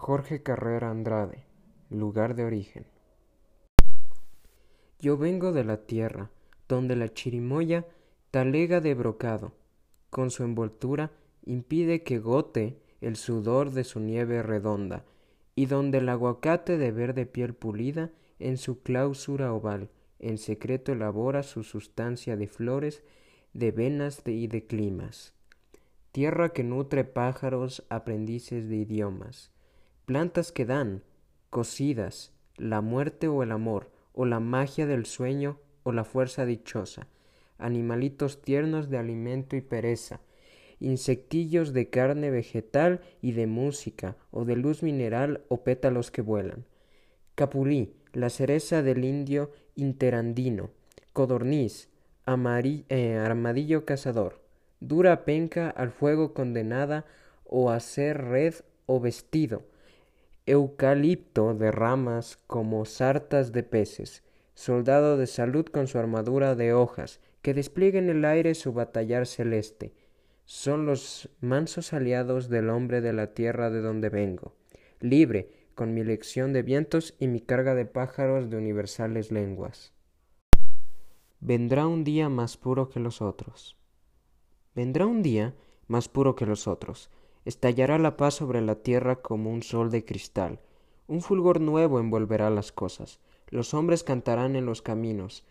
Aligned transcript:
Jorge 0.00 0.44
Carrera 0.44 0.90
Andrade, 0.90 1.44
lugar 1.90 2.36
de 2.36 2.44
origen. 2.44 2.86
Yo 5.00 5.18
vengo 5.18 5.52
de 5.52 5.64
la 5.64 5.86
tierra, 5.86 6.30
donde 6.68 6.94
la 6.94 7.12
chirimoya 7.12 7.84
talega 8.30 8.80
de 8.80 8.94
brocado, 8.94 9.52
con 10.08 10.30
su 10.30 10.44
envoltura 10.44 11.10
impide 11.44 12.04
que 12.04 12.20
gote 12.20 12.78
el 13.00 13.16
sudor 13.16 13.72
de 13.72 13.82
su 13.82 13.98
nieve 13.98 14.40
redonda, 14.40 15.04
y 15.56 15.66
donde 15.66 15.98
el 15.98 16.08
aguacate 16.08 16.78
de 16.78 16.92
verde 16.92 17.26
piel 17.26 17.52
pulida 17.52 18.12
en 18.38 18.56
su 18.56 18.82
clausura 18.82 19.52
oval 19.52 19.90
en 20.20 20.38
secreto 20.38 20.92
elabora 20.92 21.42
su 21.42 21.64
sustancia 21.64 22.36
de 22.36 22.46
flores, 22.46 23.02
de 23.52 23.72
venas 23.72 24.22
y 24.24 24.46
de 24.46 24.64
climas. 24.64 25.34
Tierra 26.12 26.52
que 26.52 26.62
nutre 26.62 27.04
pájaros 27.04 27.84
aprendices 27.90 28.68
de 28.68 28.76
idiomas, 28.76 29.52
plantas 30.08 30.52
que 30.52 30.64
dan, 30.64 31.02
cocidas, 31.50 32.32
la 32.56 32.80
muerte 32.80 33.28
o 33.28 33.42
el 33.42 33.52
amor, 33.52 33.90
o 34.14 34.24
la 34.24 34.40
magia 34.40 34.86
del 34.86 35.04
sueño, 35.04 35.58
o 35.82 35.92
la 35.92 36.02
fuerza 36.02 36.46
dichosa, 36.46 37.08
animalitos 37.58 38.40
tiernos 38.40 38.88
de 38.88 38.96
alimento 38.96 39.54
y 39.54 39.60
pereza, 39.60 40.22
insectillos 40.80 41.74
de 41.74 41.90
carne 41.90 42.30
vegetal 42.30 43.02
y 43.20 43.32
de 43.32 43.46
música, 43.46 44.16
o 44.30 44.46
de 44.46 44.56
luz 44.56 44.82
mineral 44.82 45.42
o 45.48 45.62
pétalos 45.62 46.10
que 46.10 46.22
vuelan. 46.22 46.64
Capulí, 47.34 47.92
la 48.14 48.30
cereza 48.30 48.82
del 48.82 49.04
indio 49.04 49.52
interandino, 49.74 50.70
codorniz, 51.12 51.90
eh, 52.24 53.20
armadillo 53.22 53.84
cazador, 53.84 54.40
dura 54.80 55.26
penca 55.26 55.68
al 55.68 55.90
fuego 55.90 56.32
condenada 56.32 57.04
o 57.44 57.70
hacer 57.70 58.24
red 58.24 58.54
o 58.86 59.00
vestido, 59.00 59.64
eucalipto 60.50 61.54
de 61.54 61.70
ramas 61.70 62.38
como 62.46 62.84
sartas 62.84 63.52
de 63.52 63.62
peces, 63.62 64.22
soldado 64.54 65.16
de 65.16 65.26
salud 65.26 65.66
con 65.66 65.86
su 65.86 65.98
armadura 65.98 66.54
de 66.54 66.72
hojas, 66.72 67.20
que 67.42 67.54
despliega 67.54 67.98
en 67.98 68.08
el 68.10 68.24
aire 68.24 68.54
su 68.54 68.72
batallar 68.72 69.26
celeste, 69.26 69.94
son 70.44 70.86
los 70.86 71.28
mansos 71.40 71.92
aliados 71.92 72.48
del 72.48 72.70
hombre 72.70 73.02
de 73.02 73.12
la 73.12 73.34
tierra 73.34 73.68
de 73.68 73.82
donde 73.82 74.08
vengo, 74.08 74.54
libre, 75.00 75.50
con 75.74 75.94
mi 75.94 76.02
lección 76.02 76.52
de 76.52 76.62
vientos 76.62 77.14
y 77.20 77.28
mi 77.28 77.40
carga 77.40 77.74
de 77.74 77.84
pájaros 77.84 78.48
de 78.48 78.56
universales 78.56 79.30
lenguas. 79.30 79.92
Vendrá 81.40 81.86
un 81.86 82.02
día 82.02 82.28
más 82.28 82.56
puro 82.56 82.88
que 82.88 82.98
los 82.98 83.22
otros. 83.22 83.76
Vendrá 84.74 85.06
un 85.06 85.22
día 85.22 85.54
más 85.86 86.08
puro 86.08 86.34
que 86.34 86.46
los 86.46 86.66
otros. 86.66 87.10
Estallará 87.44 87.98
la 87.98 88.16
paz 88.16 88.34
sobre 88.34 88.60
la 88.60 88.76
tierra 88.76 89.16
como 89.16 89.50
un 89.50 89.62
sol 89.62 89.90
de 89.90 90.04
cristal. 90.04 90.60
Un 91.06 91.22
fulgor 91.22 91.60
nuevo 91.60 92.00
envolverá 92.00 92.50
las 92.50 92.72
cosas. 92.72 93.20
Los 93.48 93.72
hombres 93.74 94.04
cantarán 94.04 94.56
en 94.56 94.66
los 94.66 94.82
caminos, 94.82 95.44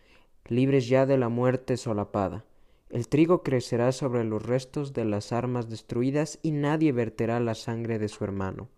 libres 0.45 0.87
ya 0.87 1.05
de 1.05 1.17
la 1.17 1.29
muerte 1.29 1.77
solapada. 1.77 2.45
El 2.89 3.07
trigo 3.07 3.43
crecerá 3.43 3.91
sobre 3.91 4.23
los 4.23 4.43
restos 4.43 4.93
de 4.93 5.03
las 5.03 5.33
armas 5.33 5.69
destruidas 5.69 6.39
y 6.41 6.51
nadie 6.51 6.91
verterá 6.91 7.39
la 7.39 7.55
sangre 7.55 7.99
de 7.99 8.07
su 8.07 8.23
hermano. 8.23 8.69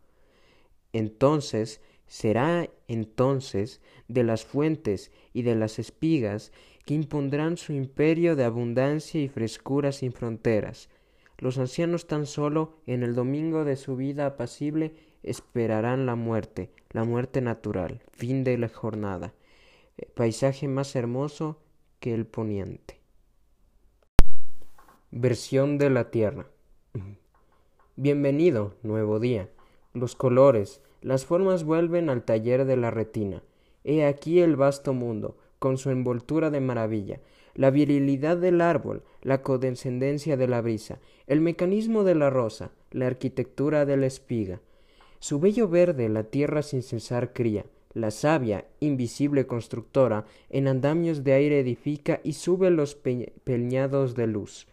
Entonces 0.94 1.82
será 2.08 2.70
entonces 2.88 3.82
de 4.08 4.24
las 4.24 4.46
fuentes 4.46 5.12
y 5.32 5.44
de 5.44 5.56
las 5.56 5.78
espigas 5.78 6.52
que 6.86 6.96
impondrán 6.96 7.58
su 7.58 7.74
imperio 7.74 8.36
de 8.36 8.46
abundancia 8.46 9.22
y 9.22 9.28
frescura 9.28 9.92
sin 9.92 10.12
fronteras. 10.12 10.90
Los 11.40 11.58
ancianos 11.58 12.08
tan 12.08 12.26
solo 12.26 12.78
en 12.86 13.04
el 13.04 13.16
domingo 13.16 13.66
de 13.66 13.76
su 13.76 13.96
vida 13.96 14.26
apacible 14.26 14.94
esperarán 15.24 16.06
la 16.06 16.16
muerte, 16.16 16.70
la 16.92 17.04
muerte 17.04 17.42
natural, 17.42 18.02
fin 18.12 18.44
de 18.44 18.58
la 18.58 18.70
jornada, 18.70 19.34
eh, 19.98 20.06
paisaje 20.14 20.68
más 20.68 20.96
hermoso 20.96 21.60
que 22.00 22.14
el 22.14 22.26
poniente. 22.26 23.00
Versión 25.12 25.78
de 25.78 25.90
la 25.90 26.12
Tierra. 26.12 26.48
Bienvenido, 27.96 28.76
nuevo 28.84 29.20
día 29.20 29.50
los 29.94 30.16
colores, 30.16 30.82
las 31.02 31.26
formas 31.26 31.64
vuelven 31.64 32.10
al 32.10 32.24
taller 32.24 32.66
de 32.66 32.78
la 32.78 32.92
retina. 32.92 33.44
He 33.84 34.06
aquí 34.06 34.40
el 34.40 34.56
vasto 34.56 34.94
mundo, 34.94 35.38
con 35.58 35.78
su 35.78 35.90
envoltura 35.90 36.50
de 36.50 36.60
maravilla, 36.60 37.20
la 37.56 37.72
virilidad 37.72 38.38
del 38.38 38.62
árbol, 38.62 39.04
la 39.22 39.42
condescendencia 39.42 40.38
de 40.38 40.48
la 40.48 40.62
brisa, 40.62 41.00
el 41.28 41.42
mecanismo 41.42 42.04
de 42.04 42.16
la 42.16 42.30
rosa, 42.30 42.72
la 42.92 43.08
arquitectura 43.08 43.86
de 43.86 43.98
la 43.98 44.06
espiga. 44.06 44.62
Su 45.20 45.40
bello 45.40 45.68
verde 45.68 46.10
la 46.10 46.24
tierra 46.24 46.62
sin 46.62 46.82
cesar 46.82 47.34
cría, 47.34 47.66
la 47.94 48.12
sabia, 48.12 48.66
invisible 48.80 49.48
constructora, 49.48 50.26
en 50.50 50.68
andamios 50.68 51.24
de 51.24 51.34
aire 51.34 51.60
edifica 51.60 52.22
y 52.24 52.34
sube 52.34 52.70
los 52.70 52.96
peñados 52.96 54.16
de 54.16 54.28
luz. 54.28 54.68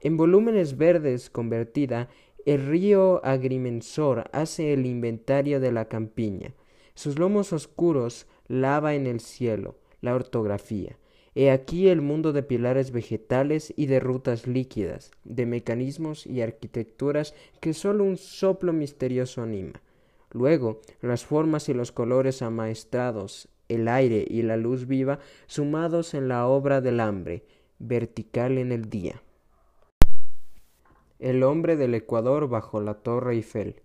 En 0.00 0.16
volúmenes 0.16 0.76
verdes 0.76 1.30
convertida, 1.30 2.08
el 2.46 2.66
río 2.66 3.24
agrimensor 3.24 4.28
hace 4.32 4.72
el 4.72 4.86
inventario 4.86 5.60
de 5.60 5.72
la 5.72 5.86
campiña. 5.86 6.54
Sus 6.94 7.18
lomos 7.18 7.52
oscuros 7.52 8.26
lava 8.48 8.94
en 8.94 9.06
el 9.06 9.20
cielo 9.20 9.76
la 10.00 10.14
ortografía. 10.14 10.96
He 11.40 11.52
aquí 11.52 11.86
el 11.86 12.00
mundo 12.00 12.32
de 12.32 12.42
pilares 12.42 12.90
vegetales 12.90 13.72
y 13.76 13.86
de 13.86 14.00
rutas 14.00 14.48
líquidas, 14.48 15.12
de 15.22 15.46
mecanismos 15.46 16.26
y 16.26 16.42
arquitecturas 16.42 17.32
que 17.60 17.74
sólo 17.74 18.02
un 18.02 18.16
soplo 18.16 18.72
misterioso 18.72 19.42
anima. 19.42 19.80
Luego, 20.32 20.80
las 21.00 21.24
formas 21.24 21.68
y 21.68 21.74
los 21.74 21.92
colores 21.92 22.42
amaestrados, 22.42 23.48
el 23.68 23.86
aire 23.86 24.26
y 24.28 24.42
la 24.42 24.56
luz 24.56 24.88
viva, 24.88 25.20
sumados 25.46 26.12
en 26.14 26.26
la 26.26 26.48
obra 26.48 26.80
del 26.80 26.98
hambre, 26.98 27.44
vertical 27.78 28.58
en 28.58 28.72
el 28.72 28.90
día. 28.90 29.22
El 31.20 31.44
hombre 31.44 31.76
del 31.76 31.94
Ecuador 31.94 32.48
bajo 32.48 32.80
la 32.80 32.94
Torre 32.94 33.34
Eiffel. 33.34 33.76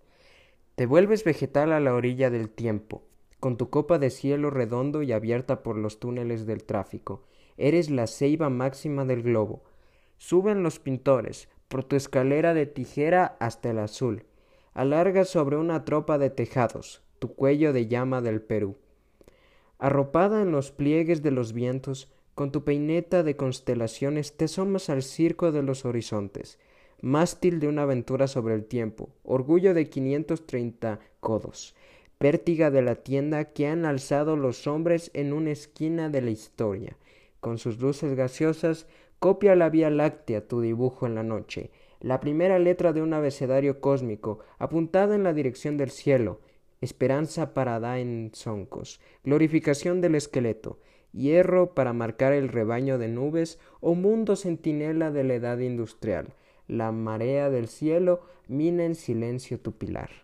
Te 0.74 0.86
vuelves 0.86 1.22
vegetal 1.22 1.72
a 1.72 1.78
la 1.78 1.94
orilla 1.94 2.30
del 2.30 2.48
tiempo, 2.48 3.04
con 3.38 3.56
tu 3.56 3.70
copa 3.70 4.00
de 4.00 4.10
cielo 4.10 4.50
redondo 4.50 5.04
y 5.04 5.12
abierta 5.12 5.62
por 5.62 5.76
los 5.76 6.00
túneles 6.00 6.46
del 6.46 6.64
tráfico. 6.64 7.22
Eres 7.56 7.90
la 7.90 8.06
ceiba 8.06 8.50
máxima 8.50 9.04
del 9.04 9.22
globo. 9.22 9.62
Suben 10.18 10.62
los 10.62 10.78
pintores, 10.78 11.48
por 11.68 11.84
tu 11.84 11.96
escalera 11.96 12.54
de 12.54 12.66
tijera 12.66 13.36
hasta 13.40 13.70
el 13.70 13.78
azul. 13.78 14.24
Alargas 14.72 15.28
sobre 15.28 15.56
una 15.56 15.84
tropa 15.84 16.18
de 16.18 16.30
tejados, 16.30 17.02
tu 17.18 17.34
cuello 17.34 17.72
de 17.72 17.86
llama 17.86 18.20
del 18.20 18.40
Perú. 18.40 18.76
Arropada 19.78 20.42
en 20.42 20.52
los 20.52 20.72
pliegues 20.72 21.22
de 21.22 21.30
los 21.30 21.52
vientos, 21.52 22.10
con 22.34 22.50
tu 22.50 22.64
peineta 22.64 23.22
de 23.22 23.36
constelaciones 23.36 24.36
te 24.36 24.46
asomas 24.46 24.90
al 24.90 25.02
circo 25.02 25.52
de 25.52 25.62
los 25.62 25.84
horizontes 25.84 26.58
mástil 27.04 27.60
de 27.60 27.68
una 27.68 27.82
aventura 27.82 28.26
sobre 28.26 28.54
el 28.54 28.64
tiempo, 28.64 29.10
orgullo 29.24 29.74
de 29.74 29.90
quinientos 29.90 30.46
treinta 30.46 31.00
codos, 31.20 31.74
pértiga 32.16 32.70
de 32.70 32.80
la 32.80 32.94
tienda 32.94 33.52
que 33.52 33.66
han 33.66 33.84
alzado 33.84 34.36
los 34.36 34.66
hombres 34.66 35.10
en 35.12 35.34
una 35.34 35.50
esquina 35.50 36.08
de 36.08 36.22
la 36.22 36.30
historia. 36.30 36.96
Con 37.44 37.58
sus 37.58 37.78
luces 37.78 38.16
gaseosas, 38.16 38.86
copia 39.18 39.54
la 39.54 39.68
Vía 39.68 39.90
Láctea 39.90 40.48
tu 40.48 40.62
dibujo 40.62 41.06
en 41.06 41.14
la 41.14 41.22
noche, 41.22 41.70
la 42.00 42.18
primera 42.18 42.58
letra 42.58 42.94
de 42.94 43.02
un 43.02 43.12
abecedario 43.12 43.82
cósmico, 43.82 44.38
apuntada 44.58 45.14
en 45.14 45.24
la 45.24 45.34
dirección 45.34 45.76
del 45.76 45.90
cielo, 45.90 46.40
esperanza 46.80 47.52
para 47.52 47.98
en 48.00 48.30
zoncos, 48.34 48.98
glorificación 49.24 50.00
del 50.00 50.14
esqueleto, 50.14 50.78
hierro 51.12 51.74
para 51.74 51.92
marcar 51.92 52.32
el 52.32 52.48
rebaño 52.48 52.96
de 52.96 53.08
nubes 53.08 53.58
o 53.82 53.94
mundo 53.94 54.36
centinela 54.36 55.10
de 55.10 55.24
la 55.24 55.34
edad 55.34 55.58
industrial, 55.58 56.28
la 56.66 56.92
marea 56.92 57.50
del 57.50 57.68
cielo 57.68 58.22
mina 58.48 58.86
en 58.86 58.94
silencio 58.94 59.60
tu 59.60 59.72
pilar. 59.72 60.23